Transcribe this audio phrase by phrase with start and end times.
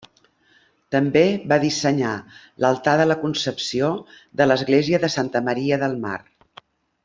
[0.95, 1.21] També
[1.51, 2.13] va dissenyar
[2.65, 3.91] l'altar de la Concepció
[4.41, 6.19] de l'església de Santa Maria del Mar.